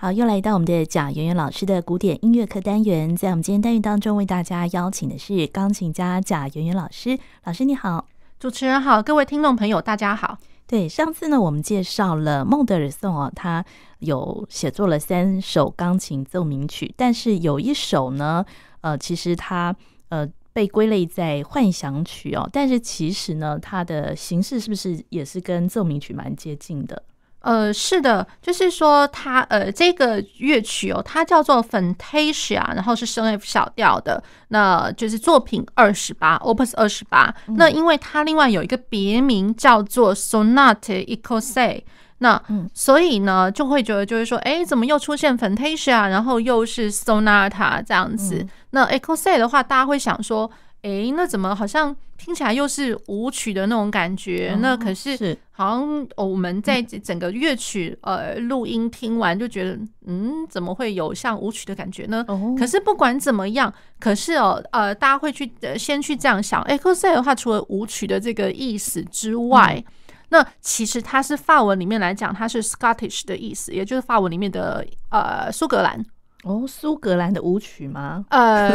[0.00, 7.18] 好，又来到我们的贾圆圆老师的古典音乐课单元，在我们今天单元当中，为大家邀请的是钢琴家贾圆圆老师。
[7.42, 8.06] 老师你好，
[8.38, 10.38] 主持人好，各位听众朋友大家好。
[10.68, 13.64] 对，上次呢，我们介绍了孟德尔颂哦，他
[13.98, 18.46] 有写作了三首钢琴奏鸣曲，但是有一首呢，
[18.82, 19.74] 呃，其实他
[20.10, 27.02] 呃被归类在幻想曲哦，但是其实呢，它的形式是不是也是跟奏鸣曲蛮接近的？
[27.40, 37.32] 呃，是的，就是说它呃这个乐曲哦，它叫做 Fantasia，然后是升 F 小调的，那就是作品二十八，Opus 二十八。
[37.56, 41.82] 那因为它另外有一个别名叫做 Sonate Écossais，
[42.18, 42.42] 那
[42.74, 48.38] 所以呢就会觉得就是说，哎，怎么又出现 Fantasia，然后又是 Sonata 这样子？
[48.40, 50.50] 嗯、那 Écossais 的话，大家会想说。
[50.82, 54.52] 哎，那怎么好像听起来又是舞曲的那种感觉？
[54.52, 62.24] 哦、那可是好像我们在整个乐曲呃录音听完就觉得，嗯，怎么会有像舞曲的感觉呢？
[62.28, 69.92] 哦、可是不管怎么样，可是哦呃，大家会去先去这样想，哎，écossais 的话，除了舞曲的这个意思之外，嗯、
[70.28, 76.04] 那其实它是法文里面来讲，它是 Scottish 的意思，也就是法文里面的呃苏格兰。
[76.48, 78.24] 哦，苏格兰的舞曲吗？
[78.30, 78.72] 呃，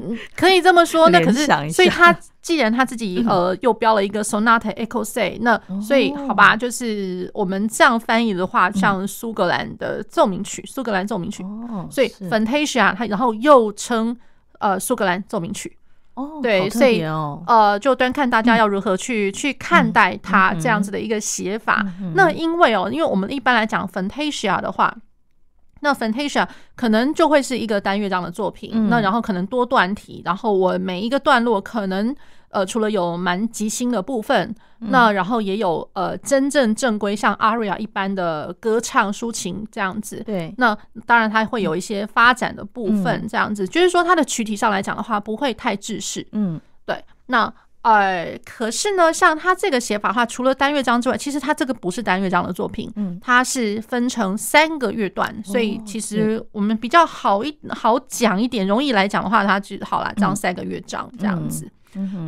[0.34, 1.08] 可以这么说。
[1.12, 11.42] 那可是，所以他既然他自己呃又标了一个 Sonate Écossais，那所以好吧，就是我们这样翻译的话，像苏格兰的奏鸣曲，苏格兰奏鸣曲。
[11.42, 14.16] 哦，所以 Fantasia 它然后又称
[14.58, 15.76] 呃苏格兰奏鸣曲。
[16.14, 21.84] 哦，对，所以呃就端看大家要如何去去看待它这样子的一个写法。
[22.14, 24.96] 那因为哦，因为我们一般来讲 Fantasia 的话。
[25.80, 32.14] 那 Fantasia 可能就会是一个单乐章的作品，嗯、那然后可能多段体，然后我每一个段落可能
[32.50, 40.22] 呃除了有蛮即兴的部分，嗯、那然后也有呃真正正规像 aria 一般的歌唱抒情这样子。
[40.24, 46.26] 对，那当然它会有一些发展的部分这样子，嗯、就是说它的曲体上来讲的话不会太制式。
[46.32, 47.52] 嗯，对，那。
[47.82, 61.70] 呃，可是呢，像他这个写法的话，除了单乐章之外，其实他这个不是单乐章的作品，嗯，它是分成三个乐段，所以其实我们比较好一好讲一点，容易来讲的话，它就好了，这样三个乐章这样子。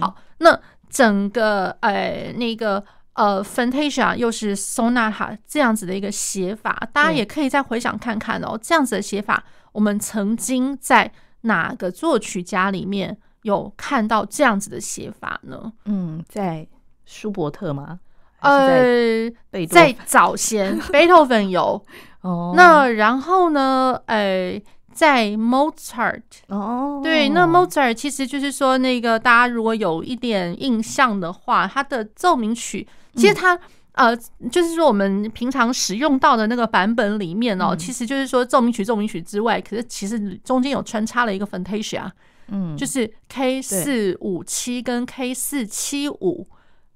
[0.00, 0.58] 好，那
[0.88, 11.12] 整个呃那个呃 Fantasia 又是 Sonata 这样子的一个写法，大家也可以再回想看看哦，这样子的写法，我们曾经在
[11.42, 15.72] 哪个作曲家里面有看到这样子的写法呢？
[15.84, 16.66] 嗯，在
[17.04, 18.00] 舒伯特吗？
[18.40, 19.30] 呃，
[19.68, 21.80] 在早先， 贝多芬有
[22.22, 22.54] 哦。
[22.56, 24.00] 那然后呢？
[24.06, 24.60] 呃，
[24.92, 33.54] 在 Mozart 哦，对，那 Mozart 其实就是说，那个大家如果有一点印象的话，他的奏鸣曲，其实他、
[33.92, 42.10] 嗯、呃，就是说我们平常使用到的那个版本里面哦，嗯、其实就是说奏鸣曲、奏鸣曲之外，可是其实中间有穿插了一个 Fantasia。
[42.48, 46.46] 嗯，就是 K 四五七跟 K 四七五，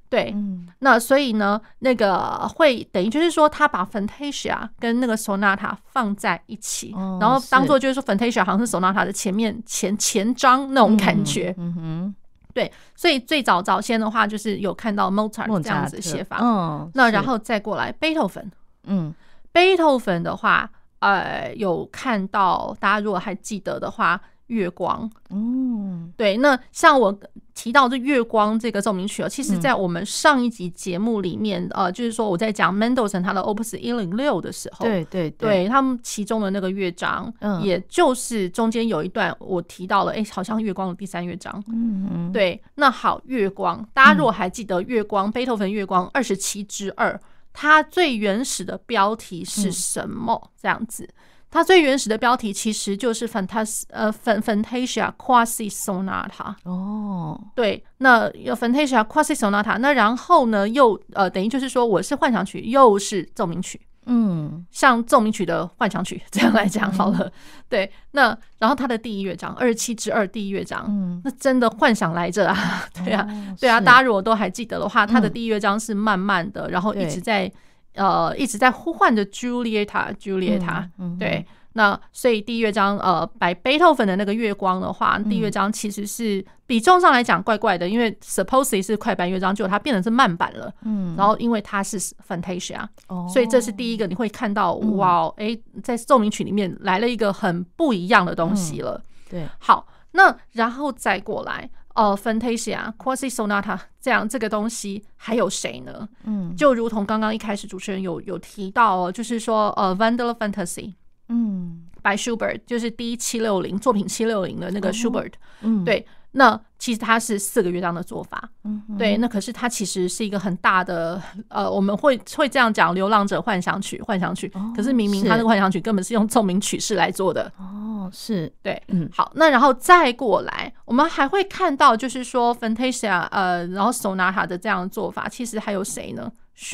[0.09, 0.35] 对，
[0.79, 12.15] 那所以呢，那个会等于就是说，他把 Fantasia 跟那个 Sonata 放在一起，然后当做就是说 Fantasia 好像是 Sonata 的前面前前章那种感觉，嗯哼，
[12.55, 18.51] 对，所以最早早先的话就是有看到 Mozart 这样子写法，嗯，那然后再过来贝多芬，
[18.85, 19.13] 嗯，
[19.51, 20.71] 贝多芬的话，
[21.01, 24.21] 呃，有看到大家如果还记得的话。
[24.47, 27.17] 月光，嗯，对，那像我
[27.55, 47.19] 提到这月光这个奏鸣曲哦，其实在我们上一集节目里面，嗯、呃，就是说我在讲 Mendelssohn 他的 Opus 一零六的时候，对对对，对他们其中的那个乐章，嗯，也就是中间有一段我提到了，哎、欸，好像月光的第三乐章，嗯嗯，对，那好，月光，大家如果还记得月光，贝多芬月光二十七之二，
[47.53, 50.41] 它最原始的标题是什么？
[50.45, 51.09] 嗯、这样子。
[51.51, 67.33] 它最原始的标题其实就是 Fantas 呃 Fantasia Quasi Sonata 哦，对，那有 Fantasia Quasi Sonata，那然后呢又呃等于就是说我是幻想曲又是奏鸣曲，嗯，像奏鸣曲的幻想曲 这样来讲好了，嗯、
[67.71, 77.51] 对，那然后它的第一乐章二十七之二第一乐章，嗯，那真的幻想来着啊， 对啊，哦、对啊，大家如果都还记得的话，它的第一乐章是慢慢的，嗯、然后一直在。
[77.97, 80.89] 呃，一直在呼唤着 Giulietta，Giulietta，
[81.19, 92.87] 对，那所以第一乐章，呃，摆贝多芬的那个月光的话，第一乐章其实是比重上来讲怪怪的，因为 supposedly 是快板乐章，结果它变成是慢板了，嗯，然后因为它是 Fantasia，
[93.33, 101.69] 所以这是第一个你会看到，哇，哎，在奏鸣曲里面来了一个很不一样的东西了，对，好，那然后再过来。
[101.97, 106.09] 呃、uh,，Fantasia、Quasi Sonata 这样这个东西还有谁呢？
[106.25, 110.93] 嗯，就如同刚刚一开始主持人有有提到哦，就是说呃 Vandal Fantasy，
[111.29, 115.33] 嗯 by Schubert，就是 D 七六零作品七六零的那个 Schubert，
[115.63, 116.07] 嗯，对。
[116.39, 119.17] 那其实它是四个乐章的做法，嗯，对。
[119.17, 124.53] 那可是它其实是一个很大的，呃，我们会会这样讲《流浪者幻想曲》，幻想曲。
[124.77, 127.51] 可是明明它那个幻想曲根本是用奏鸣曲式来做的。
[127.57, 129.09] 哦，是对，嗯。
[129.11, 136.31] 好，那然后再过来，我们还会看到，就是说 Fantasia，呃，然后 Sonata 的这样的做法，其实还有谁呢？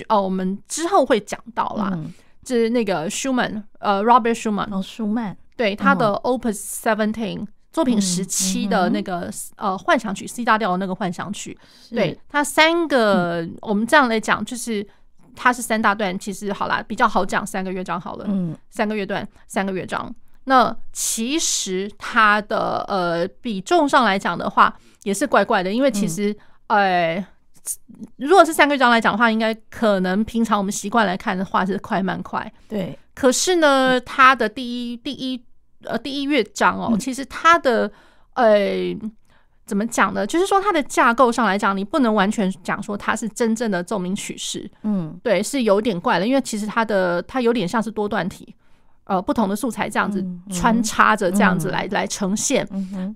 [0.09, 1.97] 哦，我们之后会讲到啦，
[2.45, 7.47] 就是那个 Schumann，呃，Robert Schumann，哦，舒曼，对，他的 Opus Seventeen。
[7.73, 11.57] 作品十七的那个、呃幻想曲 C 大调的那个幻想曲，
[11.91, 14.87] 对它三个，嗯、我们这样来讲，就是
[15.35, 20.15] 它是三大段，其实好啦，比较好讲三个乐章好了，嗯，三个乐段，三个乐章。
[20.45, 26.31] 那其实它的呃比重上来讲的话，也是怪怪的，因为其实、
[26.67, 27.27] 嗯、呃，
[28.17, 32.99] 如果是三个乐章来讲的话，应该可能平常我们习惯来看的话是快慢快，对。
[33.15, 35.43] 可是呢，它的第一第一。
[35.85, 37.91] 呃，第一乐章哦，其实它的
[38.35, 38.97] 呃，
[39.65, 40.27] 怎么讲呢？
[40.27, 44.71] 就是说它的架构上来讲，你不能完全讲说它是真正的奏鸣曲式。
[44.83, 48.55] 嗯，对，是有点怪的，因为其实它的它有点像是多段体，
[49.05, 52.67] 呃，不同的素材这样子穿插着这样子来来呈现。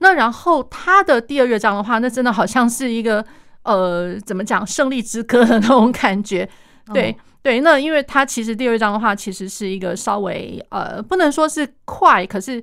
[0.00, 3.24] 那然后它的第二乐章的话，那真的好像是一个
[3.62, 6.48] 呃，怎么讲胜利之歌的那种感觉，
[6.94, 7.16] 对。
[7.46, 12.60] 对，那因为它其实第二章的话，其实是一个稍微呃，不能说是快，可是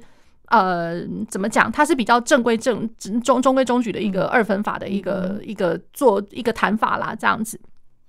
[0.48, 1.72] 呃，怎么讲？
[1.72, 2.90] 它是比较正规正
[3.22, 7.58] 中中规中矩的一个二分法的一个、嗯、一个做一个弹法啦，这样子，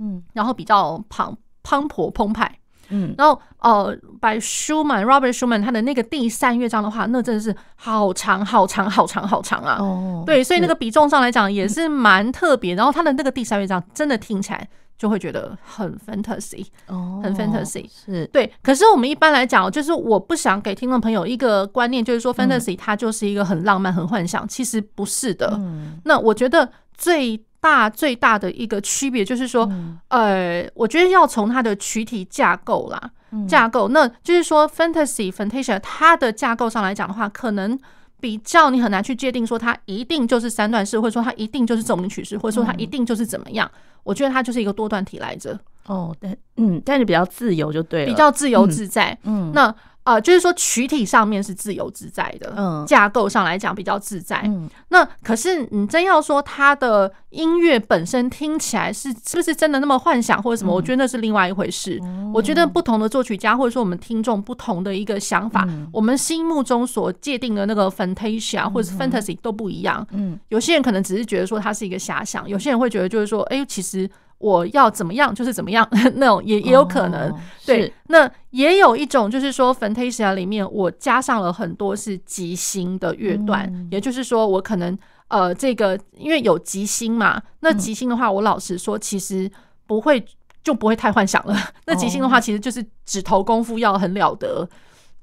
[0.00, 14.68] 嗯，然后比较磅磅礴澎湃，嗯，然后呃，by Schumann Robert Schumann 他的那个第三乐章的话，那真的是好长好长好长好长啊，哦，对，所以那个比重上来讲也是蛮特别，然后他的那个第三乐章真的听起来。
[14.96, 18.50] 就会觉得很 fantasy，哦，很 fantasy，是对。
[18.62, 25.60] 可是我们一般来讲，就是我不想给听众朋友一个观念，就是说 fantasy 它就是一个很浪漫、很幻想，其实不是的。
[26.04, 29.70] 那我觉得最大最大的一个区别就是说，
[30.08, 33.10] 呃，我觉得要从它的躯体架构啦，
[33.48, 37.78] 架构，那就是说 fantasy fantasia 它的架构上来讲的话，可能。
[38.20, 43.70] 比较你很难去界定说它一定就是三段式，或者说它一定就是奏鸣曲式，或者说它一定就是怎么样。
[44.04, 45.58] 我觉得它就是一个多段体来着。
[45.86, 49.18] 哦，对，嗯，但是比较自由就对了，比较自由自在。
[49.24, 49.74] 嗯，那。
[50.04, 54.42] 啊、呃，就是说曲体上面是自由自在的，嗯，架构上来讲比较自在。
[54.44, 60.72] 嗯，那可是你真要说他的音乐本身听起来是是不是真的那么幻想或者什么？
[60.72, 61.98] 嗯、我觉得那是另外一回事。
[62.02, 70.06] 嗯、我觉得不同的作曲家或者说我们听众不同的一个想法，嗯、我们心目中所界定的那个 fantasia 或者是 fantasy 都不一样。
[70.10, 74.08] 嗯，有些人可能只是觉得说它是一个遐想，有些人会觉得就是说，哎，其实。
[74.44, 77.30] 我要怎么样就是怎么样， 那种也也有可能。
[77.30, 84.98] 哦、对，那也有一种就是说，Fantasia 里面我加上了很多是即兴的乐段，嗯、也就是说，我可能
[85.28, 89.50] 呃，这个因为有即兴嘛，那即兴的话，我老实说，其实
[89.86, 90.22] 不会
[90.62, 91.56] 就不会太幻想了。
[91.86, 94.68] 那即兴的话，其实就是指头功夫要很了得。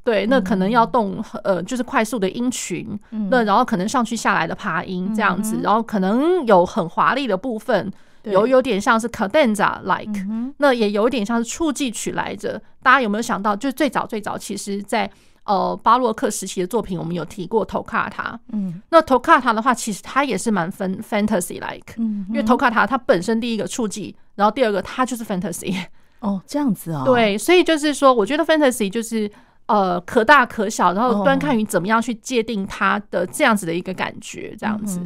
[0.03, 7.93] 对，那可能要动呃，就是快速的音群，那然后可能上去下来的爬音这样子，然后可能有很华丽的部分。
[8.23, 12.61] 有有点像是 cadenza like，、嗯、那也有点像是触记曲来着。
[12.83, 15.09] 大家有没有想到，就最早最早，其实在
[15.45, 18.37] 呃巴洛克时期的作品，我们有提过 toccata。
[18.51, 25.75] 嗯，那 toccata 的话，其实它也是蛮 fantasy like，、嗯、因为 toccata 它本身第一个触记，然后第二个它就是 fantasy。
[26.19, 27.05] 哦，这样子啊、哦。
[27.05, 29.31] 对，所以就是说，我觉得 fantasy 就是。
[29.67, 34.99] 呃，可大可小，然后端看于怎么样去界定它的这样子的一个感觉，这样子。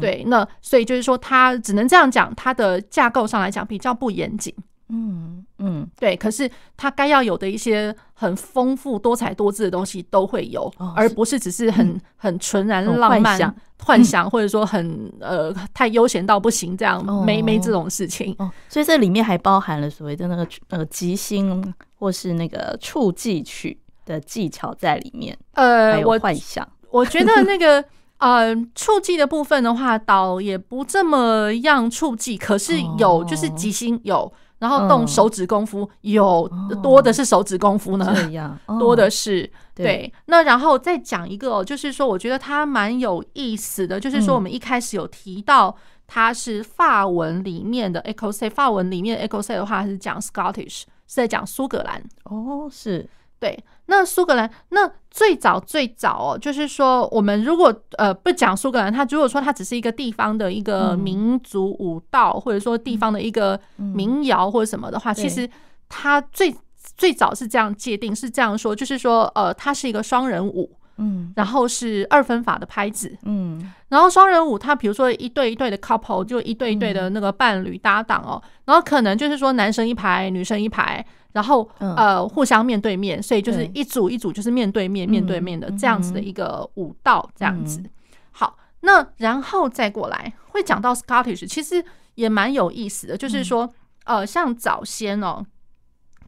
[0.00, 4.54] 对，那所以就是说，它只能这样讲，它的架构上来讲比较不严谨。
[4.94, 6.14] 嗯嗯，对。
[6.14, 18.36] 可是它该要有的一些很丰富、多彩多姿的东西都会有，而不是只是很很纯然浪漫、幻想，或者说很呃太悠闲到不行这样，没没这种事情。
[18.68, 23.76] 所以这里面还包含了所谓的那个呃即兴或是那个触记曲。
[24.04, 27.84] 的技巧在里面，呃，我幻想， 我觉得那个
[28.18, 36.48] 呃触技的部分的话，倒也不这么样触技，可是有就是即兴有，然后动手指功夫有
[36.82, 40.12] 多的是手指功夫呢，这样 多的是对。
[40.26, 45.74] 那然后再讲一个，就是说我觉得它蛮有意思的，就是说我们一开始有提到
[46.06, 53.08] 它是法文里面的 Écossais，法文里面 Écossais 的话是讲 Scottish，是在讲苏格兰哦，是。
[53.42, 65.50] 对，那苏格兰那最早最早哦，就是说我们如果呃不讲苏格兰，它如果说它只是一个地方的一个民族舞蹈，或者说地方的一个民谣或者什么的话，其实
[65.88, 66.54] 它最
[66.96, 70.70] 最早是这样界定，是这样说，就是说，呃，它是一个双人舞。
[70.98, 87.82] 嗯，然后是二分法的拍子，嗯，然后双人舞，它比如说一对一对的 couple，就一对一对的那个伴侣搭档哦，然后可能就是说男生一排，女生一排，然后呃互相面对面，所以就是一组一组就是面对面面对面的这样子的一个舞蹈这样子。
[88.30, 91.84] 好，那然后再过来会讲到 Scottish，其实
[92.14, 93.72] 也蛮有意思的，就是说
[94.04, 95.44] 呃像早先哦，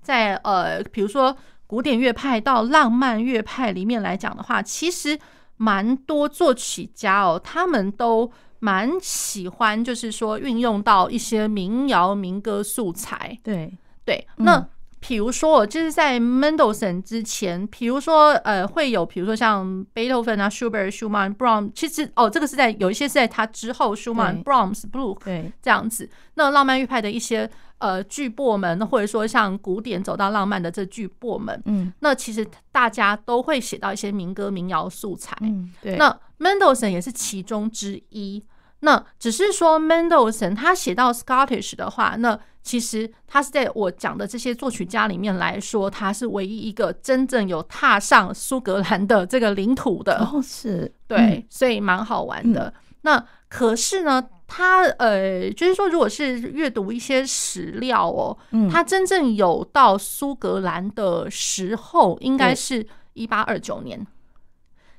[0.03, 1.37] 在呃比如说。
[1.67, 5.19] 古典乐派到浪漫乐派里面来讲的话，其实
[5.57, 13.37] 蛮多作曲家哦，他们都蛮喜欢，就是说运用到一些民谣民歌素材。
[13.43, 14.65] 对对，那
[15.07, 26.09] 比如说，就是在 Mendelssohn 之前，比如说呃，会有比如说像 Beethoven 啊、Schubert、Schumann、Brahms，其实哦，这个是在有一些是在他之后，Schumann、Brahms、Bruch 对这样子。
[26.35, 27.51] 那浪漫乐派的一些。
[27.79, 35.97] 呃，巨擘们，或者说像古典走到浪漫的这巨擘们，嗯，那其实大家都会写到一些民歌民谣素材，嗯，对。
[35.97, 38.43] 那 Mendelssohn 也是其中之一。
[38.81, 50.19] 那只是说 Mendelssohn 他写到 Scottish 的话，那其实他是在我讲的这些作曲家里面来说，他是唯一一个真正有踏上苏格兰的这个领土的。
[50.19, 52.75] 哦，是对，嗯，所以蛮好玩的。
[52.75, 54.27] 嗯，那可是呢？
[54.47, 64.07] 他呃，就是说，如果是阅读一些史料哦，嗯，他真正有到苏格兰的时候，应该是一八二九年，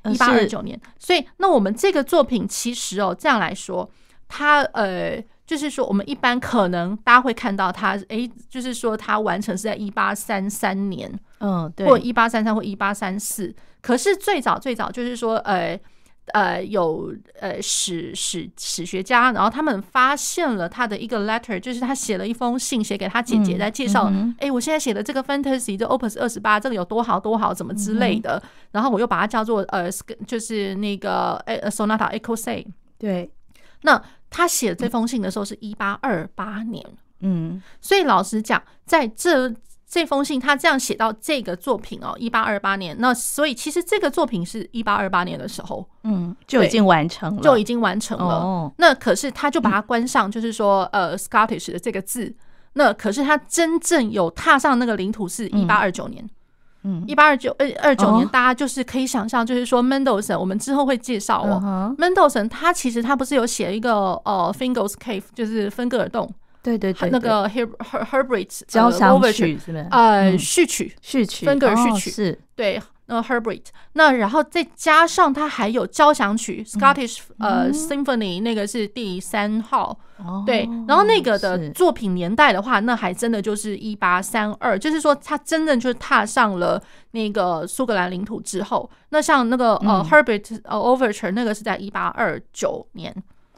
[0.05, 0.77] 一八二九年。
[0.98, 3.88] 所以，那我们这个作品其实哦，这样来说，
[4.27, 13.54] 他呃，就是说，我们一般可能大家会看到他，诶，就是说，他完成是在一八三三年，嗯，对，或一八三三或一八三四。
[13.82, 15.80] 可是最早最早就是说，呃。
[16.34, 28.42] 呃，有呃史史史学家，然后他们发现了他的一个 letter，就是他写了一封信写给他姐姐，在介绍，哎、嗯欸，我现在写的这个 fantasy 这 opus 二十八，这个有多好多好，怎么之类的。
[28.44, 29.88] 嗯、然后我又把它叫做呃，
[30.25, 32.66] 就是那个呃 sonata écossais。
[32.98, 33.30] 对，
[33.84, 34.02] 那
[34.36, 36.86] 他写这封信的时候是一八二八年，
[37.22, 39.54] 嗯，所以老实讲，在这。
[39.88, 48.36] 这封信他这样写到这个作品哦，一八二八年，那所以其实这个作品是一八二八年的时候，嗯，就已经完成了，就已经完成了。
[48.36, 52.36] 哦、那可是他就把它关上，就是说，嗯、呃，Scottish 的这个字。
[52.74, 56.30] 那可是他真正有踏上那个领土是一八二九年，嗯，
[57.08, 66.32] 一八二九二二九年，大家就是可以想象，就是说 Mendelssohn，我们之后会介绍哦，Mendelssohn 他其实他不是有写一个呃 Fingal's Cave，就是芬格尔洞。
[66.62, 69.88] 对对对，那个 Her Herbert 交响曲是不是？
[69.92, 72.10] 呃，序曲，序曲，芬格尔序曲。
[72.10, 72.39] 是。
[72.56, 80.00] 对，那 Herbert，那然后再加上他还有交响曲 Scottish 呃 Symphony，那个是第三号。
[80.46, 86.82] 对，然后那个的作品年代的话，那还真的就是一八三二，就是说他真正就是踏上了
[87.12, 88.90] 那个苏格兰领土之后。
[89.10, 93.14] 那像那个呃 Herbert 呃 Overture，那个是在一八二九年。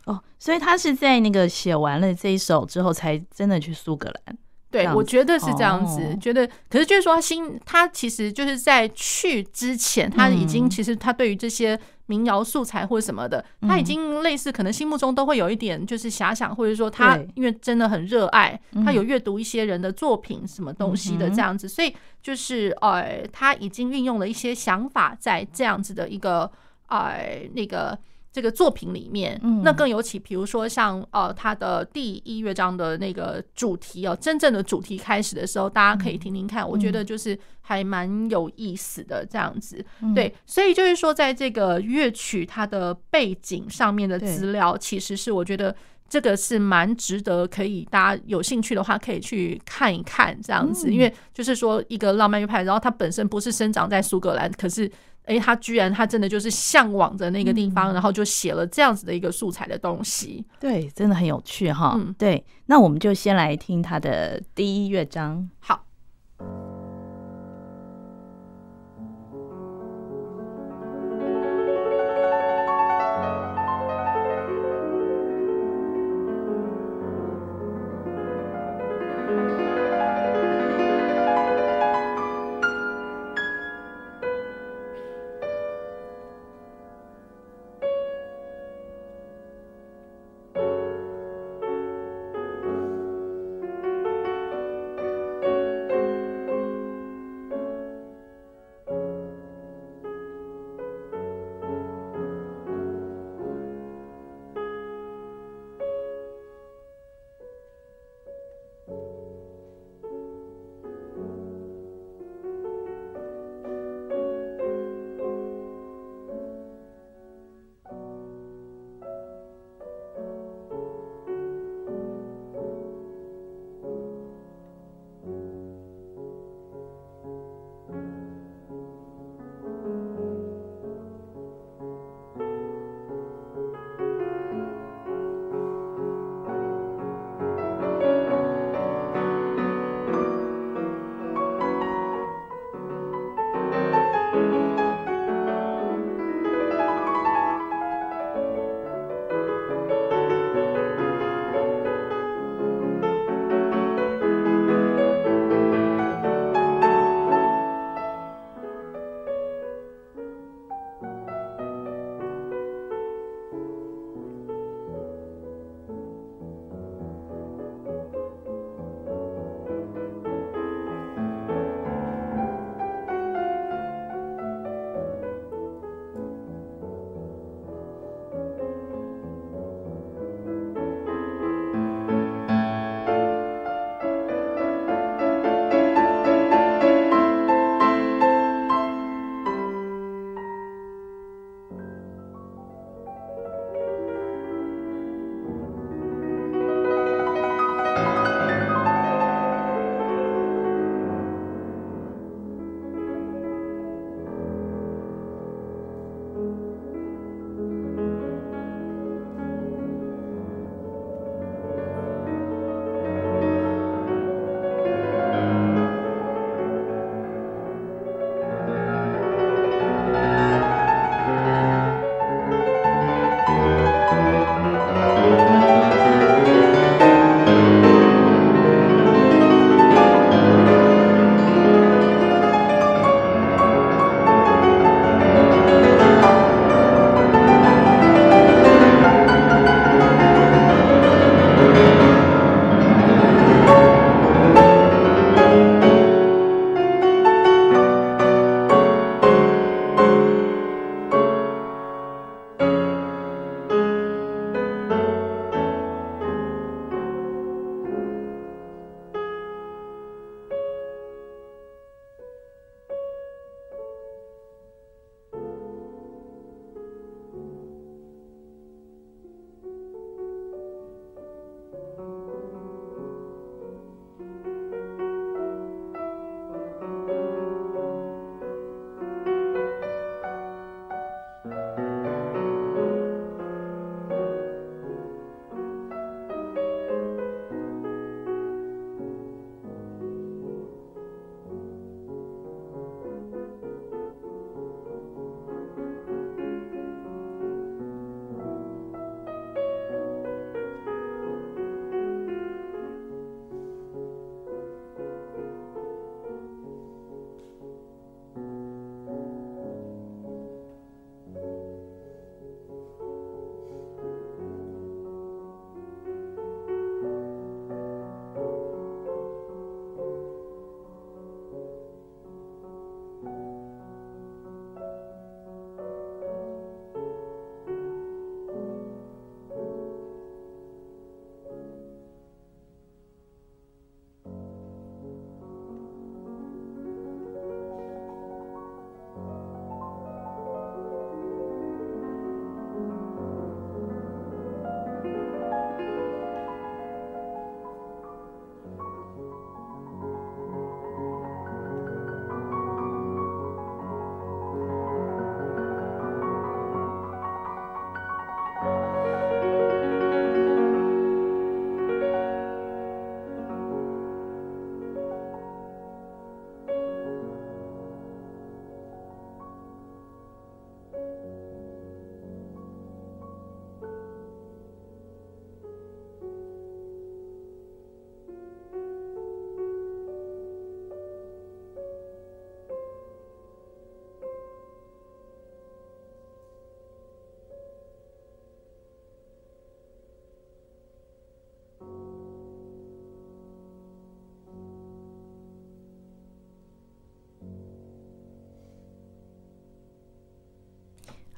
[0.06, 4.38] 哦，所以他是在那个写完了这一首之后，才真的去苏格兰。
[4.86, 6.48] 对，我觉得是这样子，哦、觉得。
[6.70, 26.52] 可是就是说他心，他其实就是在去之前，他已经其实他对于这些民谣素材或者什么的，嗯、他已经类似可能心目中都会有一点就是遐想，或者说他因为真的很热爱，他有阅读一些人的作品什么东西的这样子，嗯、所以就是呃，他已经运用了一些想法在这样子的一个
[26.88, 27.98] 呃那个。
[28.38, 39.84] 这个作品里面，那更尤其，比如说像呃，他的第一乐章的那个主题哦，真正的主题开始的时候，大家可以听听看，我觉得就是还蛮有意思的这样子。
[40.14, 45.76] 对，所以就是说，在这个乐曲它的背景上面的资料，其实是我觉得
[46.08, 54.92] 这个是蛮值得可以大家有兴趣的话可以去看一看这样子，因为就是说一个浪漫乐派，然后它本身不是生长在苏格兰，可是。
[55.28, 60.46] 哎，他居然他真的就是向往着那个地方，嗯、然后就写了这样子的一个素材的东西。
[60.60, 61.94] 对，真的很有趣哈。
[61.96, 65.50] 嗯，对，那我们就先来听他的第一乐章。
[65.60, 65.87] 好。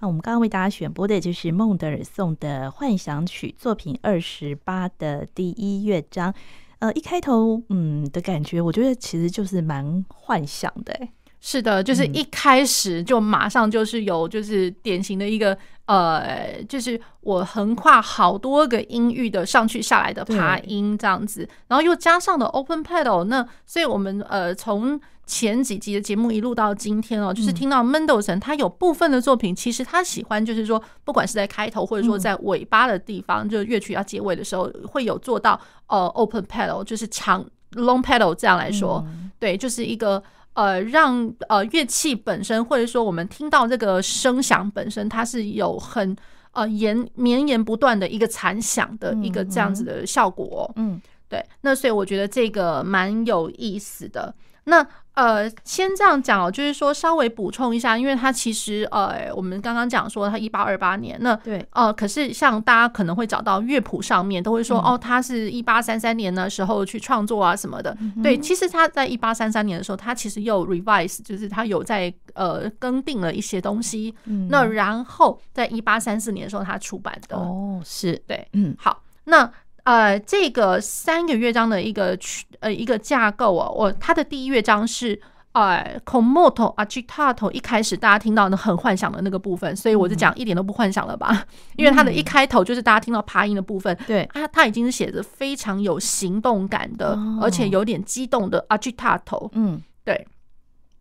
[0.02, 6.34] 那我们刚刚为大家选播的就是孟德尔颂的幻想曲作品二十八的第一乐章。
[6.80, 11.10] 呃，一开头，嗯的感觉，我觉得其实就是蛮幻想的，欸。
[11.42, 25.00] 是的，就是一开始就马上就是有，就是典型的一个呃，就是我横跨好多个音域的上去下来的爬音这样子，然后又加上了 open pedal，那所以我们呃从
[25.30, 39.06] 前几集的节目一路到今天哦，就是听到 Mendelssohn 他有部分的作品，其实他喜欢就是说，不管是在开头或者说在尾巴的地方，就是乐曲要结尾的时候，会有做到呃 open pedal，就是长 long pedal 这样来说，
[39.38, 40.22] 对，就是一个。
[40.54, 46.14] 呃，让呃乐器本身，或者说我们听到这个声响本身，它是有很
[46.52, 50.70] 呃延绵延不断的一个残响的一个这样子的效果。
[50.76, 51.42] 嗯，对。
[51.62, 54.34] 那所以我觉得这个蛮有意思的。
[54.66, 54.86] 那
[55.20, 61.66] 呃，先这样讲哦，就是说稍微补充一下，因为他其实呃，我们刚刚讲说他一八二八年，那对。
[61.72, 67.94] 呃，可是像大家可能会找到乐谱上面都会说、嗯、哦，他是一八三三年的时候去创作啊什么的。
[68.00, 74.16] 嗯、对，其实他在一八三三年的时候，他其实又 revise，就是他有在呃更定了一些东西。
[74.24, 77.36] 嗯、那然后在一八三四年的时候，他出版的。
[77.36, 78.16] 哦，是。
[78.26, 79.52] 对，嗯，好，那。
[79.90, 85.20] 呃，这个三个乐章的一个曲，呃，一个架构哦，我它的第一乐章是
[85.54, 91.46] 呃，con molto agitato，一开始大家听到的很幻想的那个部分，所以我就讲一点都不幻想了吧，嗯、
[91.78, 94.30] 因为它的一开头就是大家听到爬音的部分，对。
[94.32, 100.28] 它，它已经是写着非常有行动感的，哦、而且有点激动的 agitato，嗯，对，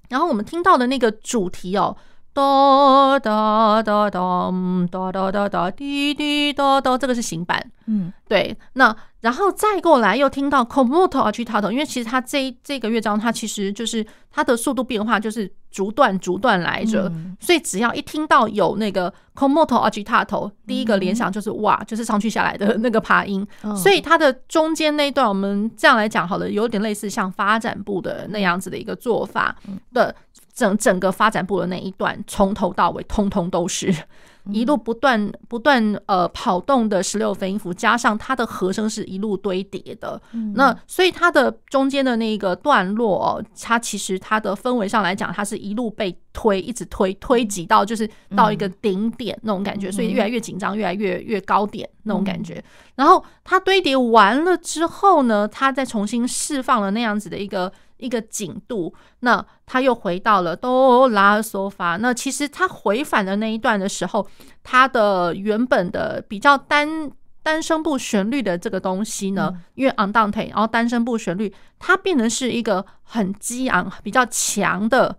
[0.09, 1.94] 然后我们听到的那个主题哦。
[2.38, 4.53] 哒哒哒哒
[4.88, 8.57] 哒哒哒哒滴滴哒哒，这个是新版，嗯，对。
[8.74, 23.44] 那然后再过来又听到 com moto agitato，因为其实它这这个乐章它其实就是它的速度变化就是逐段逐段来着，所以只要一听到有那个 com moto agitato，第一个联想就是哇，就是上去下来的那个琶音，
[23.77, 29.57] 所以它的中间那段我们这样来讲，好了，有点类似像发展部的那样子的一个做法
[29.92, 30.14] 的。
[30.59, 33.94] 整整个发展部的那一段，从头到尾，通通都是
[34.51, 40.21] 一路不断不断呃跑动的十六分音符，加上它的和声是一路堆叠的。
[40.55, 52.61] 那所以它的中间的那个段落哦，它其实它的氛围上来讲，它是一路被推，一直推推挤到就是到一个顶点那种感觉，所以越来越紧张，越来越越高点那种感觉。
[52.97, 57.73] 然后它堆叠完了之后呢，它再重新释放了那样子的一个。
[57.98, 61.96] 一个紧度，那他又回到了哆拉嗦发。
[61.98, 64.26] 那其实他回返的那一段的时候，
[64.64, 67.11] 他的原本的比较单
[67.42, 75.16] 单声部旋律的这个东西呢，嗯、因为 andante，然后单声部旋律，它变成是一个很激昂、比较强的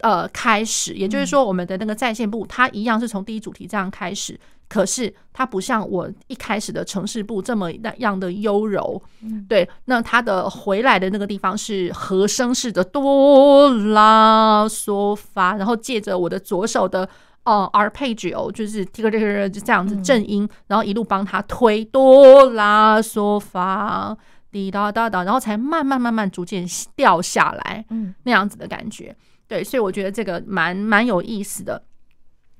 [0.00, 0.94] 呃开始。
[0.94, 4.38] 也就是说，我们的那个再现部，它一样是从第一主题这样开始。
[4.70, 9.02] 可是它不像我一开始的城市部这么那样的优柔，
[9.48, 9.68] 对。
[9.86, 17.08] 那它的回来的那个地方是和声式的哆啦嗦发，然后借着我的左手的
[17.42, 24.16] 呃 arpeggio，就是这个这个就这样子正音，然后一路帮他推哆啦嗦发
[24.52, 29.16] 滴答答答，然后才慢慢慢慢逐渐掉下来，嗯，那样子的感觉。
[29.48, 31.82] 对，所以我觉得这个蛮蛮有意思的。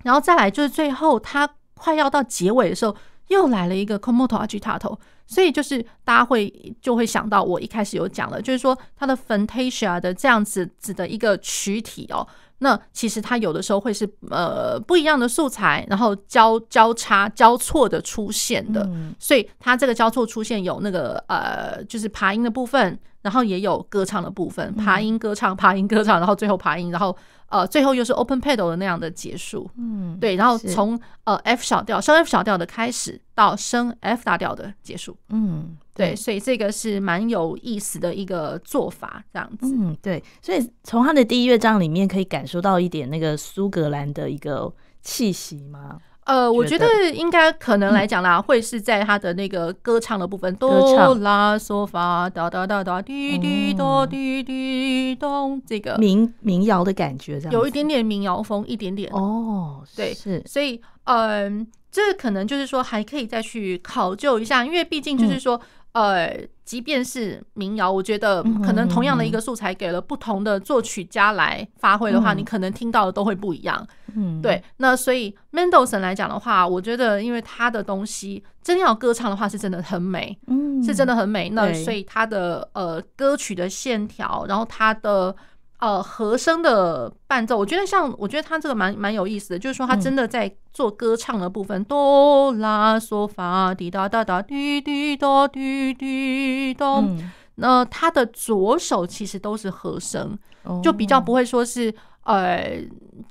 [0.03, 1.49] 然后再来就是最后他。
[1.81, 2.95] 快要到结尾的时候，
[3.29, 12.27] 又来了一个 con molto agitato，所以就是大家会就会想到我一开始有讲了，就是说它的 fantasia 的这样子子的一个躯体哦，
[12.59, 18.87] 那其实它有的时候会是呃不一样的素材，然后交交叉交错的出现的，
[19.19, 27.17] 所以它这个交错出现有那个呃就是爬音的部分，然后也有歌唱的部分，爬音歌唱， 爬音歌唱，然后最后爬音，然后。
[27.51, 45.99] 呃，最后又是 open pedal 的那样的结束，嗯，对，然后从呃 F 小调升 F 小调的开始到升 F 大调的结束，嗯，对，所以这个是蛮有意思的一个做法，这样子，嗯，对，所以从他的第一乐章里面可以感受到一点那个苏格兰的一个气息吗？
[46.25, 59.11] 呃，我觉得应该可能来讲啦，嗯、会是在他的那个歌唱的部分，歌哆啦嗦发哒哒哒哒滴滴哆滴滴咚，这个民民谣的感觉，这样有一点点民谣风，一点点。
[59.13, 65.57] 哦，对，是，所以嗯、呃，这可能就是说还可以再去考究一下，因为毕竟就是说。
[65.57, 65.61] 嗯
[65.93, 73.85] 呃，即便是民谣，我觉得可能同样的一个素材给了不同的作曲家来发挥的话，你可能听到的都会不一样。
[74.15, 74.63] 嗯，对。
[74.77, 81.51] 那所以 Mendelssohn 来讲的话，我觉得因为他的东西真要歌唱的话，是真的很美，嗯，是真的很美。
[81.51, 85.35] 那所以他的呃歌曲的线条，然后他的
[85.81, 97.19] 呃和声的伴奏，我觉得像我觉得他这个蛮蛮有意思的，就是说他真的在做歌唱的部分，哆啦嗦发滴哒哒哒滴滴哒滴滴咚，
[97.57, 100.39] 那他的左手其实都是和声，
[100.83, 101.93] 就比较不会说是
[102.25, 102.79] 呃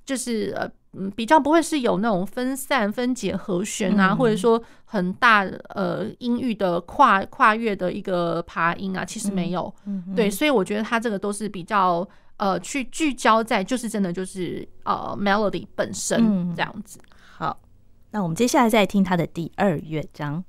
[0.06, 0.70] 就是呃。
[0.94, 5.44] 嗯，比较不会是有那种分散分解和弦啊，嗯、或者说很大
[5.76, 9.72] 呃音域的跨跨越的一个爬音啊，其实没有。
[9.86, 12.04] 嗯，嗯对，所以我觉得他这个都是比较
[12.40, 17.00] 呃去聚焦在就是真的就是呃 melody 本身这样子。
[17.04, 17.62] 嗯、好，
[18.12, 20.44] 那我们接下来再听他的第二乐章。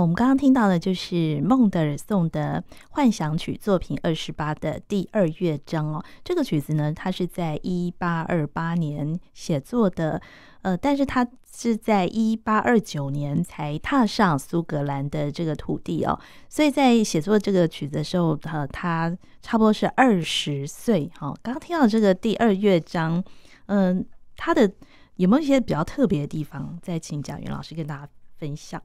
[0.00, 6.04] 我们刚刚听到的就是孟德尔颂的幻想曲作品二十八的第二乐章哦。
[6.22, 10.20] 这个曲子呢，它是在一八二八年写作的，
[10.62, 16.18] 呃，但是它是在一八二九年才踏上苏格兰的这个土地哦。
[16.48, 21.10] 所以在写作这个曲子的时候，呃，他差不多是二十岁。
[21.18, 23.22] 哈，刚刚听到这个第二乐章，
[23.66, 24.06] 嗯，
[24.36, 24.70] 它的
[25.16, 26.78] 有没有一些比较特别的地方？
[26.80, 28.80] 再请贾云老师跟大家分享。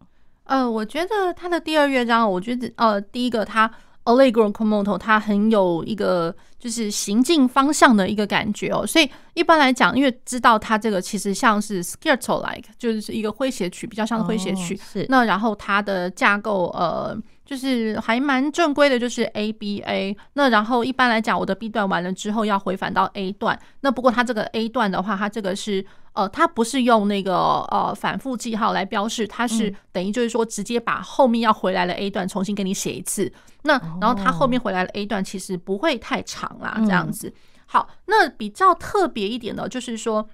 [0.46, 3.70] 呃，我觉得他的第二乐章，我觉得呃，第一个他
[4.06, 8.86] Allegro con moto，它很有一个就是行进方向的一个感觉哦。
[8.86, 14.76] 所以一般来讲，因为知道它这个其实像是 Scherzo like，就是一个诙谐曲，比较像是诙谐曲。
[14.76, 15.06] 哦、是。
[15.10, 17.18] 那然后它的架构呃。
[17.54, 20.18] 就是还蛮正规的，就是 A B A。
[20.34, 23.60] 那然后一般来讲，我的 B 段完了之后要回返到 A 段。
[23.82, 27.36] 那不过它这个 A 段的话，它这个是呃，它不是用那个
[27.70, 33.32] 呃反复记号来标示，它是等于就是说直接把后面要回来的 A 段重新给你写一次。
[33.62, 37.32] 那然后它后面回来的 A 段其实不会太长啦，这样子。
[37.68, 40.28] 好，那比较特别一点的就是说，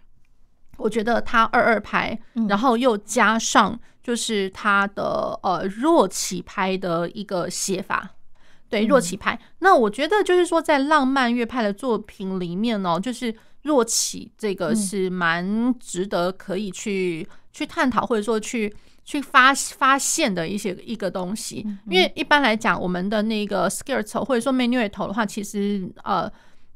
[0.77, 3.77] 我觉得它二二拍，然后又加上。
[4.09, 8.09] 就是它的呃弱起拍的一个写法，
[8.67, 9.39] 对，弱起拍。
[9.59, 21.63] 那我觉得就是说，在浪漫乐派的作品里面呢，就是弱起这个是蛮值得可以去去探讨或者说去去发发现的一些一个东西。
[21.85, 26.27] 因为一般来讲，我们的那个 Scherzo 或者说 Menuetto 的话，其实呃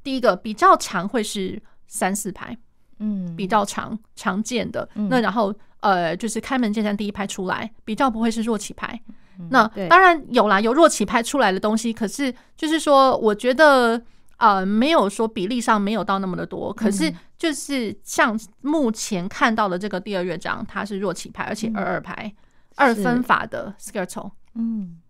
[0.04, 2.56] 第一个比较常会是三四拍，
[3.00, 4.88] 嗯，比较常常见的。
[4.94, 5.52] 那然后。
[5.84, 9.00] 呃，就是开门见山第一拍出来，比较不会是弱起拍。
[9.50, 11.92] 那当然有啦，有弱起拍出来的东西。
[11.92, 14.02] 可是就是说，我觉得
[14.38, 22.34] 呃，没有说比例上没有到那么的多，可是就是像目前看到的这个第二乐章，它是弱起拍，而且二二拍、嗯、
[22.76, 24.32] 二分法的 scherzo。
[24.56, 25.03] 嗯，好，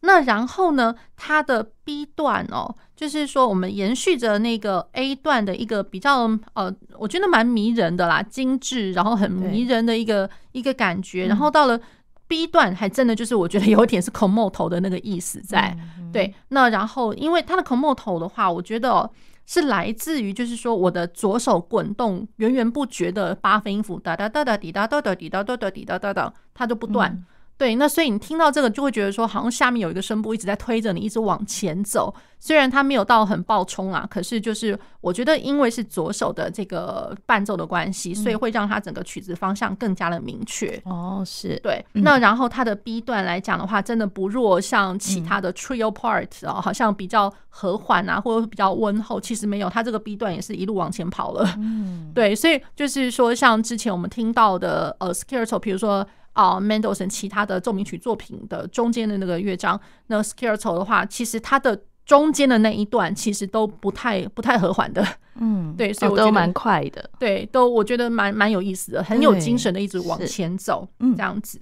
[0.00, 11.80] 那然后呢，它的 B 段哦，就是说我们延续着那个 A 段的一个比较呃，我觉得蛮迷人的啦，精致，然后很迷人的一个一个感觉，然后到了。
[12.28, 15.78] B 段还真的就是我觉得有点是 con molto 的那个意思在，
[16.12, 16.34] 对。
[16.48, 19.08] 那然后因为它的 con molto 的话，我觉得
[19.46, 27.24] 是来自于就是说我的左手滚动源源不绝的八分音符哒哒哒哒滴哒哒哒滴哒哒哒滴哒哒哒，它就不断。
[27.58, 32.14] 对，那所以你听到这个就会觉得说，好像下面有一个声部一直在推着你一直往前走。
[32.38, 40.80] 虽然它没有到很爆冲啊，可是就是我觉得，因为是左手的这个伴奏的关系，所以会让它整个曲子方向更加的明确。
[40.84, 41.82] 哦，是对。
[41.94, 49.18] 那然后它的 B 段来讲的话，真的不弱，像其他的 Trio part 哦，好像比较和缓啊，或者比较温厚。
[49.18, 51.54] 其实没有，它这个 B 段也是一路往前跑了。
[51.56, 52.36] 嗯， 对。
[52.36, 56.06] 所以就是说，像之前我们听到的呃 Scherzo，比如说。
[56.36, 71.60] 啊，Mendelssohn 其他的奏鸣曲作品的中间的那个乐章，那 Scherzo 的话，其实它的中间的那一段其实都不太不太和缓的，嗯，对，所以我觉得、哦、都蛮快的，对，都我觉得蛮蛮有意思的，很有精神的，一直往前走，这样子。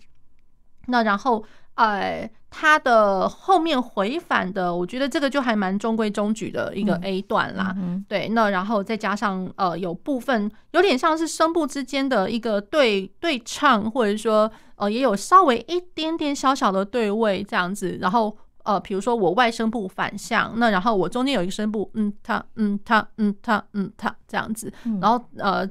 [0.89, 1.45] 那然后。
[1.77, 7.75] 呃，它的后面回返的，我觉得这个就还蛮中规中矩的一个 A 段啦。
[7.77, 17.99] 嗯、对，那然后再加上呃，有部分有点像是声部之间的一个对对唱，或者说呃，也有稍微一点点小小的对位这样子。
[18.01, 24.73] 然后呃，比如说我外声部反向，那然后我中间有一个声部，嗯，它，嗯，它，嗯，它，嗯，它这样子。
[25.01, 25.69] 然后呃，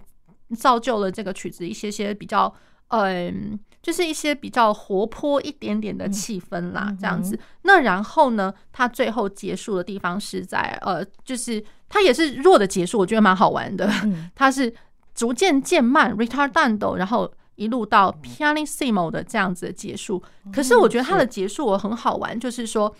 [0.58, 2.54] 造就了这个曲子一些些比较
[2.90, 3.00] 嗯。
[3.54, 7.38] 呃就是一些比较活泼一点点的气氛啦，这样子。
[7.62, 13.88] 那然后呢，它最后结束的地方是在呃，就是它也是弱的结束，我觉得蛮好玩的。
[14.34, 14.74] 它是
[15.14, 20.24] 逐渐渐慢 retardando，然后一路到 pianissimo 的这样子的结束。
[20.52, 22.96] 可是我觉得它的结束我很好玩，就是说。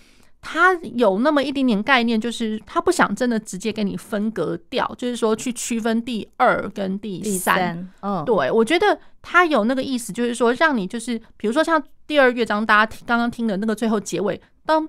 [0.46, 7.90] 他有那么一点点概念，就是他不想真的直接给你分隔掉，就是说去区分第二跟第三。
[8.02, 14.88] 嗯，对，我觉得他有那个意思，就是说让你就是，比如说像第二乐章，大家刚刚听的那个最后结尾，当。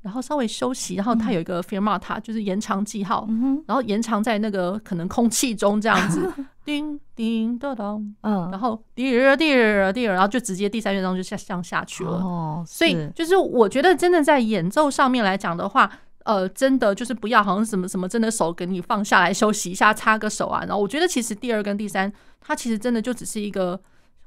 [0.00, 3.28] 然后稍微休息，然后它有一个 fermata，就是延长记号，
[3.66, 6.32] 然后延长在那个可能空气中这样子，
[6.64, 12.12] 叮叮当当， 嗯，然后滴儿滴儿滴儿，然后就直接第三乐章就下降下去了。
[12.12, 15.92] 哦，所以就是我觉得真的在演奏上面来讲的话，
[16.24, 20.60] 呃，真的就是不要好像什么什么，真的手给你放下来休息一下，擦个手啊。
[20.60, 23.80] 然后我觉得其实第二跟第三，它其实真的就只是一个。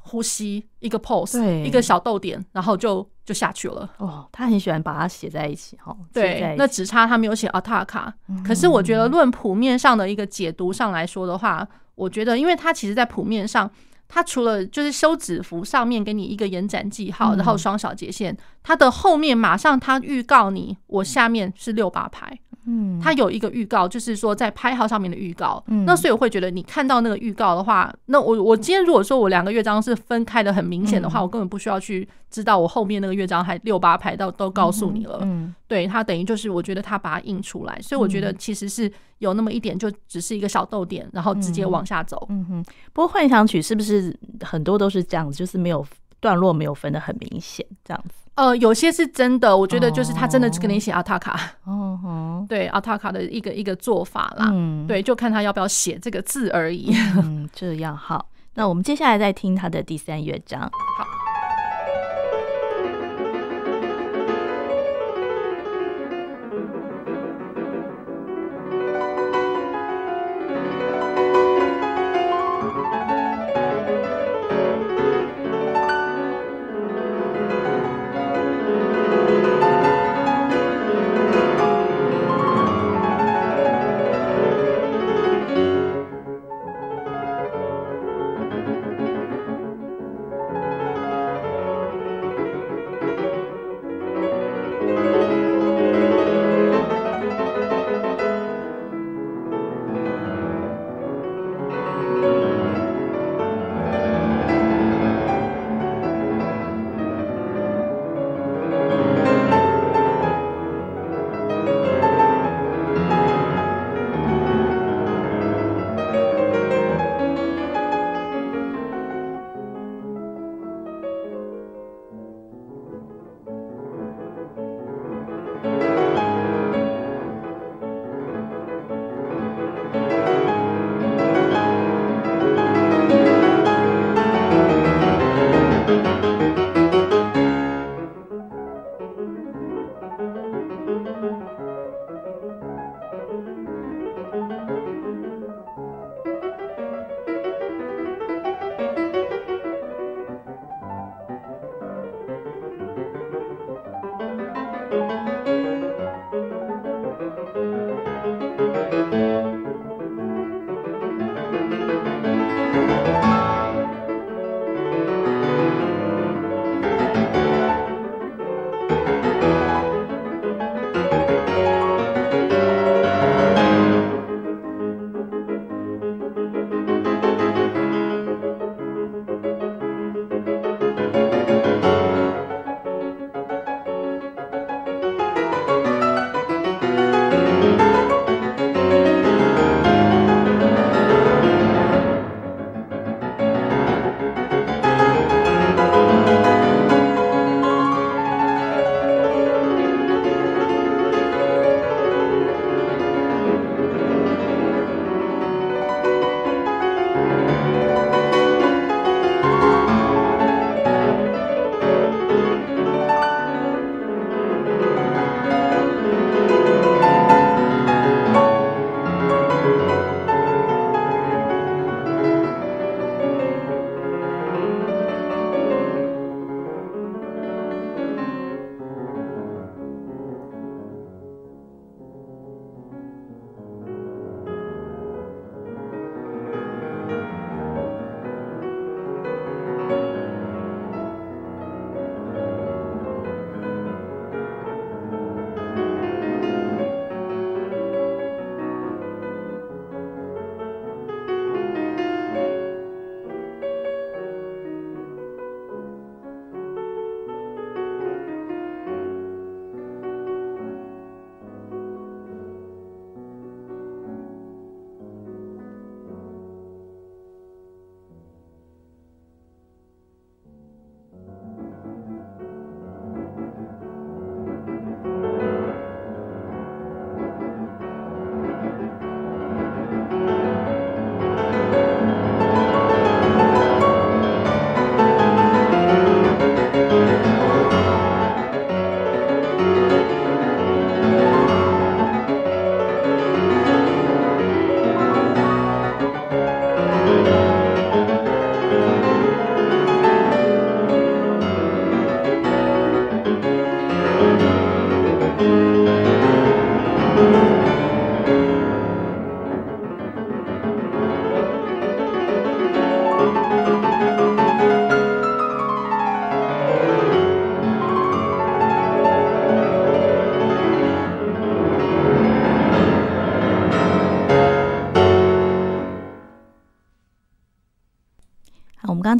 [0.05, 3.89] 呼吸一个 pose，对，一个小逗点，然后就就下去了。
[3.99, 5.95] 哦，他很喜欢把它写在一起哈。
[6.11, 8.11] 对，那只差他没有写 attacca。
[8.45, 13.71] 可是我觉得论谱面上的一个解读上来说的话，我觉得，因为他其实在谱面上，
[14.13, 22.39] 他除了就是休止符上面给你一个延展记号，然后双小节线，他的后面马上他预告你，我下面是六八拍。
[22.65, 25.63] 嗯，它有一个预告，就是说在拍号上面的预告。
[25.67, 35.19] 嗯，那所以我会觉得，你看到那个预告的话，那我我今天如果说我两个乐章是分开的很明显的话，我根本不需要去知道我后面那个乐章还六八拍到都告诉你了。
[35.23, 42.25] 嗯，对，它等于就是我觉得它把它印出来，所以我觉得其实是有那么一点，就只是一个小逗点，然后直接往下走。
[42.29, 45.85] 嗯哼，不过幻想曲是不是很多都是这样子，就是没有
[46.23, 48.15] 段落没有分得很明显这样子？
[48.35, 56.95] 呃，有些是真的，我觉得就是他真的只跟你写阿塔卡，哦，对，阿塔卡的一个一个做法啦，嗯，对，就看他要不要写这个字而已。
[57.17, 60.61] 嗯，这样好，那我们接下来再听他的第三乐章。
[60.61, 61.05] 好。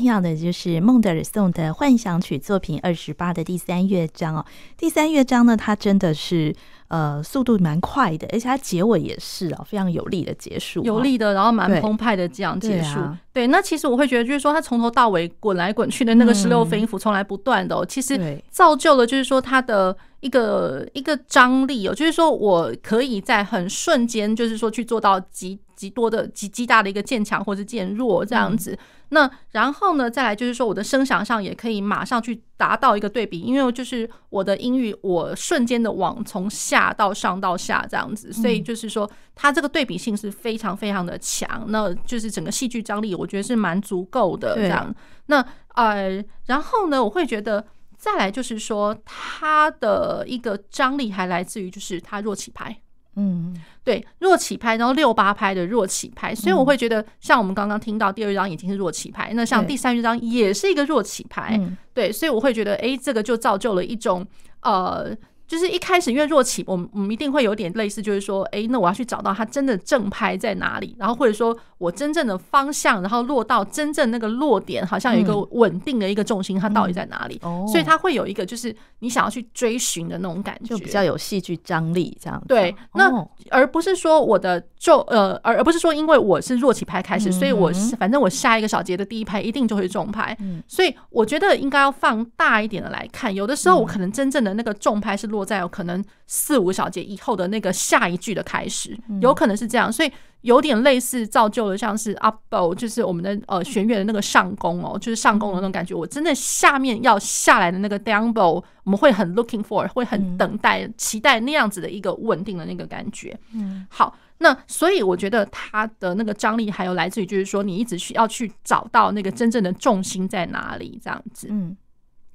[0.04, 4.46] 听到的就是孟德尔颂的幻想曲作品二十八的第三乐章哦。
[4.78, 6.54] 第三乐章呢，它真的是
[6.90, 13.00] 呃速度蛮快的，而且它结尾也是哦，非常有力的结束，有力的，然后蛮澎湃的这样结束。
[13.32, 25.58] 对，对，那其实我会觉得，就是说它从头到尾滚来滚去的那个十六分音符，从来不断的哦，其实造就了就是说它的一个一个张力哦，就是说我可以在很瞬间，就是说去做到极。
[25.84, 28.78] 极多的极极大的一个渐强或者渐弱这样子，嗯、
[29.10, 44.96] 那然后呢，再来就是说我的声响上也可以马上去达到一个对比，因为就是我的音域我瞬间的往从下到上到下这样子，所以就是说它这个对比性是非常非常的强，那就是整个戏剧张力我觉得是蛮足够的这样。
[45.26, 47.66] 那呃，然后呢，我会觉得
[47.98, 52.80] 再来就是说它的一个张力还来自于就是它弱起拍。
[53.16, 61.60] 嗯，对，弱起拍，然后六八拍的弱起拍，所以我会觉得，像我们刚刚听到第二张已经是弱起拍，那像第三张也是一个弱起拍，
[61.94, 64.26] 对，所以我会觉得，哎，这个就造就了一种
[64.62, 65.16] 呃。
[65.48, 77.40] 就是一开始因为弱起，我们我们一定会有点类似，就是说，哎，那我要去找到它真的正拍在哪里，然后或者说我真正的方向，然后落到真正那个落点，好像有一个稳定的一个重心，它到底在哪里？
[77.44, 82.42] 哦，所以它会有一个就是你想要去追寻的那种感觉，就比较有戏剧张力这样。
[82.48, 83.12] 对，那
[83.52, 90.36] 而不是说我的就呃，而而不是说因为我是弱起拍开始，所以我是反正我下一个小节的第一拍一定就会重拍。
[90.68, 95.43] 所以我觉得应该要放大一点的来看，有的时候我可能真正的那个重拍是落。
[95.46, 105.96] 在有可能四五小节以后的那个下一句的开始，有可能是这样，所以有点类似造就了像是 up bow，就是我们的呃弦乐的那个上弓哦，就是上弓的那种感觉。
[105.96, 113.38] 我真的下面要下来的那个 down bow，我们会很 looking for，会很等待、期待那样子的一个稳定的那个感觉。
[113.54, 121.48] 嗯，好，那所以我觉得它的那个张力还有来自于就是说你一直需要去找到那个真正的重心在哪里这样子。
[121.50, 121.78] 嗯，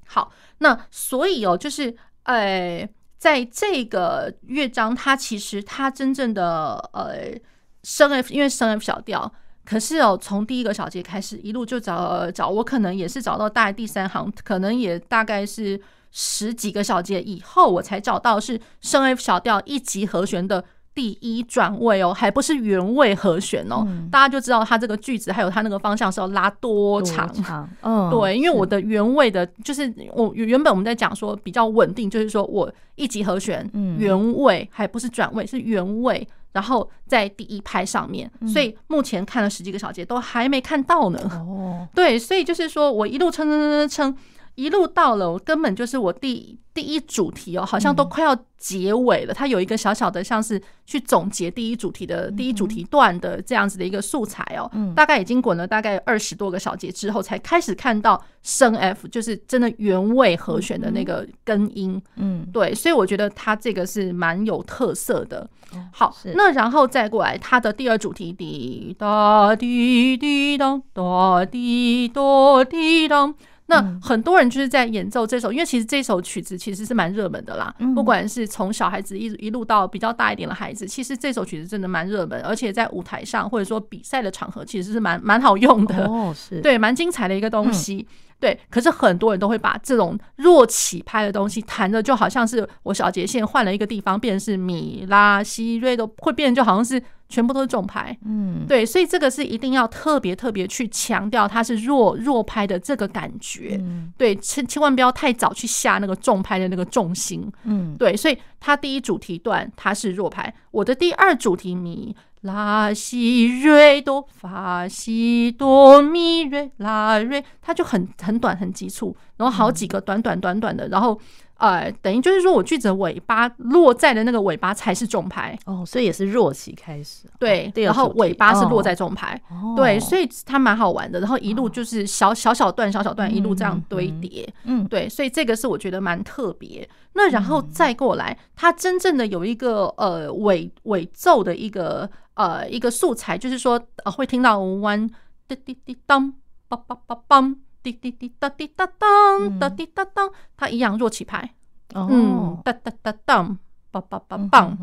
[0.07, 2.89] 好，那所以哦，就是呃。
[3.19, 7.37] 在这个乐章，它其实它真正的呃
[7.83, 9.31] 升 F，因为升 F 小调，
[9.65, 15.79] 可是哦，从第一个小节开始一路就找找，我可能也是找到大概第三行，可能也大概是
[16.11, 20.63] 十几个小节以后，我才找到是升 F 小调一级和弦的。
[20.95, 27.27] 第一转位哦，还不是原位和弦哦，嗯、大家就知道它这个句子还有它那个方向是要拉多长。
[27.27, 41.19] 多长嗯，对，因为我的原位的，就是我原本我们在讲说比较稳定，就是说我一级和弦原位还不是转位，是原位，然后在第一拍上面，所以目前看了十几个小节都还没看到呢。
[41.31, 44.17] 哦，对，所以就是说我一路撑撑撑撑撑。
[44.59, 49.33] 一路到了，我根本就是我第第一主题哦，好像都快要结尾了。
[49.33, 54.69] 它有一个小小的，像是去总结第一主题的第一主题段的这样子的一个素材哦。
[54.93, 62.01] 大概已经滚了大概二十多个小节之后，才开始看到升 F，就是真的原位和弦的那个根音。
[62.17, 65.49] 嗯，对，所以我觉得它这个是蛮有特色的。
[65.93, 72.21] 好，那然后再过来它的第二主题，滴答滴滴当，答滴答
[72.65, 73.33] 滴当。
[73.69, 77.73] 那很多人就是在演奏这首，因为其实这首曲子其实是蛮热门的啦。
[77.93, 86.05] 不管是从小孩子一一路到比较大一点的孩子，其实这首曲子真的蛮热门，而且在舞台上或者说比赛的场合，其实是蛮蛮好用的。
[86.07, 88.07] 哦，是对，蛮精彩的一个东西。
[88.39, 98.17] 对，可是很多人都会把这种弱起拍的东西弹的，就好像是我小节线换了一个地方，变成是米拉西瑞都会变，就好像是全部都是重拍。
[98.25, 103.77] 嗯，对，所以这个是一定要特别特别去强调它是弱弱拍的这个感觉。
[103.81, 107.51] 嗯，对，千千万不要太早去下那个重拍的那个重心。
[107.65, 112.15] 嗯，对，所以它第一主题段它是弱拍，我的第二主题米。
[112.41, 121.19] 拉西瑞哆发西哆咪瑞拉瑞，它就很很短很急促，然后好几个短短短短的，然后
[121.59, 129.39] 呃，等于就是说我句子的尾巴落在的那个尾巴才是重拍哦，所以也是弱起开始，对，然后尾巴是落在重拍，
[129.75, 136.89] 对，所以它蛮好玩的，然后一路就是小小小段小小段一路这样堆叠，嗯，对，所以这个是我觉得蛮特别。
[137.13, 142.09] 那然后再过来，它真正的有一个呃尾尾奏的一个。
[142.35, 145.09] 呃，一个素材就是说，呃，会听到 one
[145.45, 146.33] 滴滴滴当，
[146.69, 147.53] 梆梆梆梆，
[147.91, 151.53] 滴滴滴哒滴哒当，哒滴哒当，它一样弱起拍，
[151.95, 153.57] 嗯，哒哒哒当，
[153.91, 154.77] 梆梆梆梆，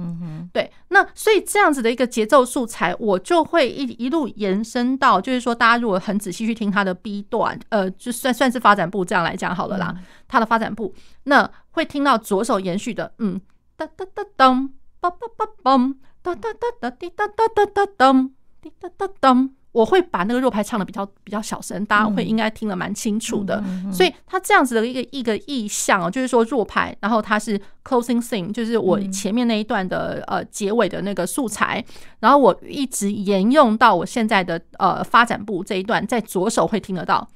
[0.52, 9.94] 对，那所以这样子的一个节奏素材，我就会一一路延伸到，就是说，大家如果很仔细去听它的 B 段，呃，就算算是发展部这样来讲好了啦，
[10.26, 10.92] 它的发展部，
[11.24, 13.40] 那会听到左手延续的，嗯，
[13.76, 15.94] 哒哒哒当，梆梆梆梆。
[16.22, 19.48] 哒哒哒哒滴哒哒哒哒当，滴哒哒当。
[19.76, 23.62] 我会把那个弱拍唱的比较比较小声，大家会应该听得蛮清楚的。
[23.92, 31.84] 所以它这样子的一个一个意象哦，就是说弱拍，然后它是 closing theme，就是我前面那一段的呃结尾的那个素材，
[32.20, 37.28] 然后我一直沿用到我现在的呃发展部这一段，在左手会听得到。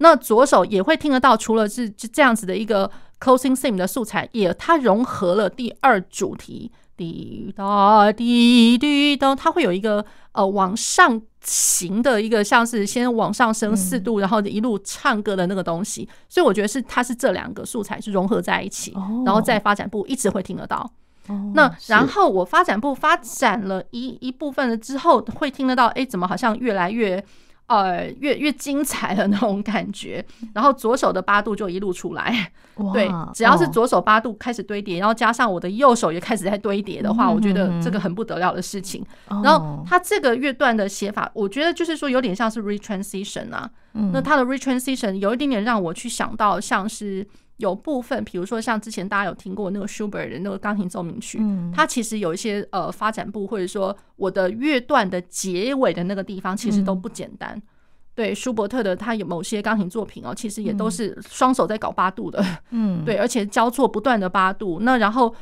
[0.00, 2.90] 那左手也会听得到，除了是这样子的一个
[3.20, 16.08] closing theme 的素材，也它融合了第二主题，滴答滴滴答，它会有一个呃往上行的一个，像是先往上升四度，然后一路唱歌的那个东西。
[16.28, 18.92] 所以我觉得是它是这两个素材是融合在一起，
[19.24, 20.90] 然后在发展部一直会听得到。
[21.54, 27.24] 那然后我发展部发展了一一部分了之后，会听得到，哎，怎么好像越来越。
[27.66, 32.50] 呃，越越精彩的 那种感觉，然后左手的八度就一路出来，
[32.92, 39.04] 对，只要是左手八度开始堆叠，然后加上我的右手也开始在堆叠的话，我觉得这个很不得了的事情。
[39.28, 43.68] 然后它这个乐段的写法，我觉得就是说有点像是 retransition 啊，
[44.12, 47.26] 那它的 retransition 有一点点让我去想到像是。
[47.58, 51.40] 有部分，比如说像之前大家有听过那个舒伯特的那个钢琴奏鸣曲，
[51.74, 57.60] 它其实有一些呃发展部，或者说我的乐段的结尾的那个地方，其实都不简单。
[58.14, 64.78] 对，舒伯特的他有某些钢琴作品哦，其实也都是双手在搞八度的，嗯， 对，而且交错不断的八度。
[64.80, 65.34] 那然后。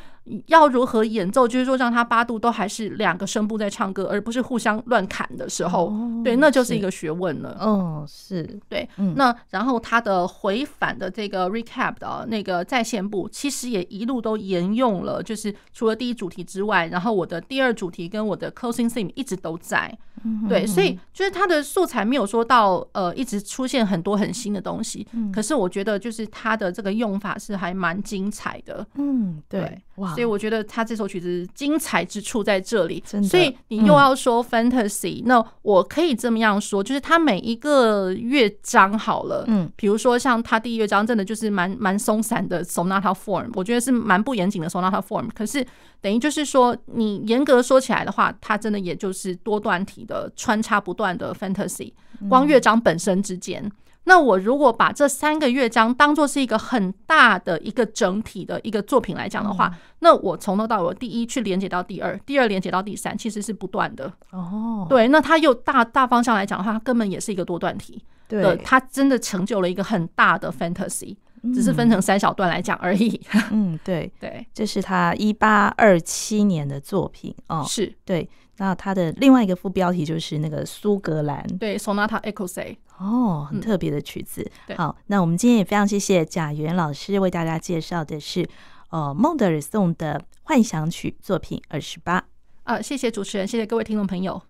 [0.46, 1.46] 要如何演奏？
[1.46, 7.56] 就是说，让他八度都还是两个声部在唱歌，而不是互相乱砍的时候，哦、对，那就是一个学问了。
[7.60, 8.88] 哦，是对。
[8.96, 19.96] 嗯、那然后他的回返的这个 recap 的那个在线部，其实也一路都沿用了，就是除了第一主题之外，然后我的第二主题跟我的 closing theme 一直都在。
[20.26, 28.86] 嗯、对，所以就是他的素材没有说到呃一直出现很多很新的东西，嗯、可是我觉得就是他的这个用法是还蛮精彩的。
[28.94, 29.82] 嗯，对。
[29.96, 33.02] 哇，所以我觉得他这首曲子精彩之处在这里。
[33.28, 45.28] 所以你又要说 fantasy，嗯，那我可以这么样说，就是他每一个乐章好了，嗯，比如说像他第一乐章，真的就是蛮蛮松散的 sonata form，我觉得是蛮不严谨的 sonata form。
[45.34, 45.64] 可是
[46.00, 51.92] 等于就是说，你严格说起来的话，它真的也就是多段体的穿插不断的 fantasy，
[52.28, 53.70] 光乐章本身之间。
[54.04, 64.12] 那我如果把这三个乐章当做是一个很大的一个整体的一个作品来讲的话，嗯、那我从头到尾第一去连接到第二，第二连接到第三，其实是不断的。
[64.30, 68.02] 哦，对，那它又大大方向来讲的话，它根本也是一个多段体。
[68.28, 71.16] 对，它真的成就了一个很大的 fantasy，
[71.54, 73.20] 只是分成三小段来讲而已。
[73.50, 77.64] 嗯，对 对，这是他一八二七年的作品哦。
[77.66, 78.28] 是对。
[78.58, 84.48] 那它的另外一个副标题就是那个苏格兰，对，Sonata Ecossais 哦，很特别的曲子。
[84.68, 88.48] 嗯、好，那我们今天也非常谢谢贾元老师为大家介绍的是
[88.90, 92.24] 呃孟德尔颂的幻想曲作品二十八。
[92.62, 94.40] 啊，谢谢主持人，谢谢各位听众朋友。